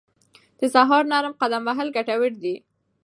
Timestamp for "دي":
2.43-2.55